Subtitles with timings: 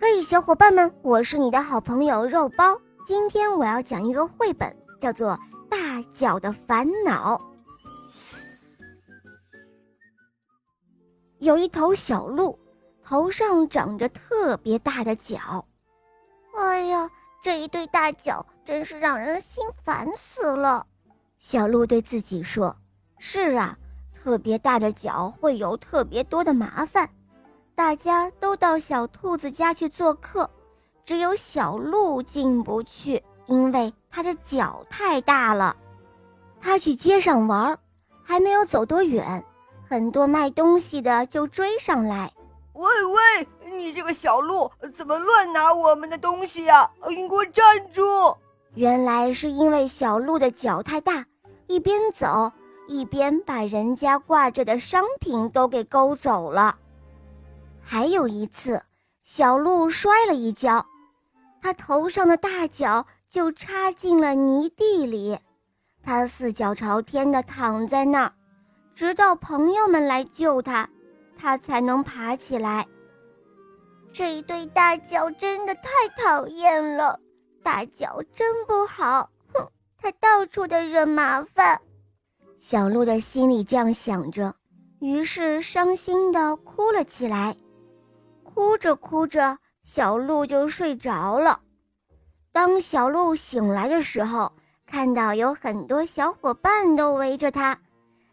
[0.00, 2.80] 嘿，小伙伴们，我是你的好朋友肉包。
[3.04, 5.32] 今天我要讲一个绘本，叫做
[5.68, 7.36] 《大脚的烦恼》。
[11.38, 12.56] 有一头小鹿，
[13.02, 15.64] 头上长着特别大的角。
[16.56, 17.10] 哎呀，
[17.42, 20.86] 这一对大脚真是让人心烦死了。
[21.40, 22.76] 小鹿对自己说
[23.18, 23.76] ：“是啊，
[24.14, 27.10] 特别大的脚会有特别多的麻烦。”
[27.78, 30.50] 大家都到小兔子家去做客，
[31.04, 35.76] 只有小鹿进不去，因为它的脚太大了。
[36.60, 37.78] 它去街上玩，
[38.24, 39.44] 还没有走多远，
[39.88, 42.32] 很多卖东西的就追上来。
[42.72, 46.90] 喂喂，你这个小鹿怎么乱拿我们的东西呀？
[47.06, 48.36] 你给我站住！
[48.74, 51.24] 原来是因为小鹿的脚太大，
[51.68, 52.50] 一边走
[52.88, 56.76] 一边把人家挂着的商品都给勾走了。
[57.82, 58.82] 还有一次，
[59.24, 60.84] 小鹿摔了一跤，
[61.60, 65.38] 它头上的大脚就插进了泥地里，
[66.02, 68.32] 它四脚朝天的躺在那儿，
[68.94, 70.88] 直到朋友们来救它，
[71.36, 72.86] 它才能爬起来。
[74.12, 77.18] 这一对大脚真的太讨厌了，
[77.62, 81.80] 大脚真不好，哼，它到处的惹麻烦。
[82.58, 84.54] 小鹿的心里这样想着，
[85.00, 87.56] 于是伤心的哭了起来。
[88.58, 91.60] 哭着哭着，小鹿就睡着了。
[92.50, 94.52] 当小鹿醒来的时候，
[94.84, 97.78] 看到有很多小伙伴都围着它，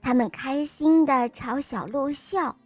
[0.00, 2.56] 他们开心地朝小鹿笑。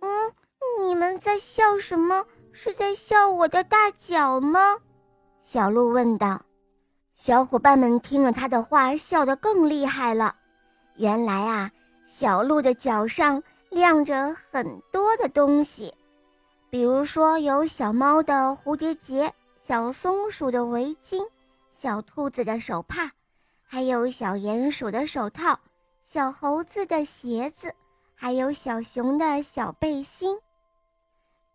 [0.00, 0.32] 嗯，
[0.80, 2.24] 你们在笑什么？
[2.52, 4.78] 是在笑我的大脚吗？
[5.42, 6.40] 小鹿问道。
[7.16, 10.34] 小伙伴们听了他的话，笑得更厉害了。
[10.94, 11.70] 原来啊，
[12.06, 15.92] 小鹿的脚上亮着很多的东西。
[16.68, 21.26] 比如说，有小猫的蝴蝶结、小松鼠的围巾、
[21.70, 23.10] 小兔子的手帕，
[23.64, 25.58] 还有小鼹鼠的手套、
[26.04, 27.72] 小猴子的鞋子，
[28.14, 30.38] 还有小熊的小背心。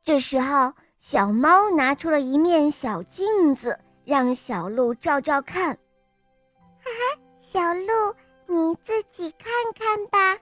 [0.01, 5.77] 这时候，小猫拿出了一面小镜子，让小鹿照照看。
[6.83, 8.15] 哈哈，小鹿，
[8.47, 10.41] 你自己看看吧。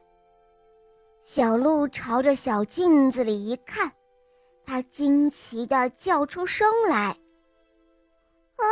[1.21, 3.91] 小鹿朝着小镜子里一看。
[4.69, 7.17] 他惊奇地叫出声来
[8.55, 8.63] ：“啊，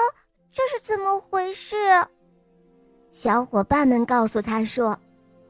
[0.53, 1.75] 这是怎么回事？”
[3.11, 4.95] 小伙伴们告诉他说：“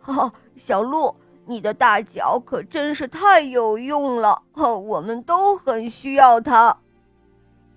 [0.07, 1.13] 哦，小鹿，
[1.45, 6.77] 你的大脚可真是太有用了，哦，我们都很需要它。”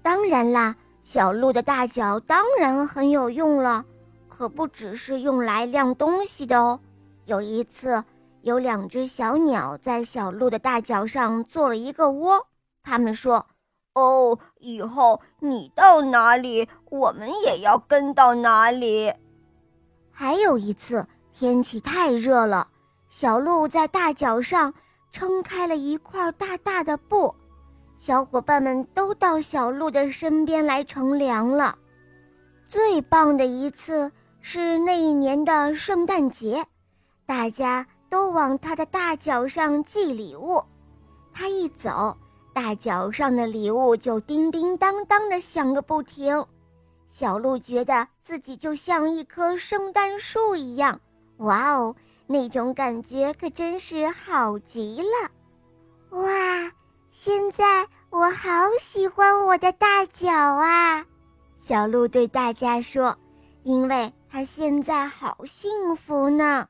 [0.01, 3.85] 当然啦，小鹿的大脚当然很有用了，
[4.29, 6.79] 可不只是用来晾东西的哦。
[7.25, 8.05] 有一次，
[8.43, 12.47] 有两只小鸟在小鹿的大脚上做了一个窝。
[12.83, 13.47] 他们说
[13.95, 19.13] ：“哦，以后你到哪里，我们也要跟到哪里。”
[20.13, 22.69] 还有一次，天气太热了，
[23.09, 24.75] 小鹿在大脚上
[25.11, 27.35] 撑开了一块大大的布，
[27.97, 31.77] 小伙伴们都到小鹿的身边来乘凉了。
[32.67, 36.65] 最棒的一次是那一年的圣诞节，
[37.27, 40.63] 大家都往他的大脚上寄礼物，
[41.33, 42.17] 他一走。
[42.53, 46.47] 大脚上的礼物就叮叮当当的响个不停，
[47.09, 51.01] 小鹿觉得自己就像一棵圣诞树一样，
[51.39, 51.95] 哇哦，
[52.27, 55.31] 那种感觉可真是好极了！
[56.21, 56.73] 哇，
[57.11, 61.05] 现在我好喜欢我的大脚啊！
[61.59, 63.17] 小鹿对大家说，
[63.63, 66.67] 因为它现在好幸福呢。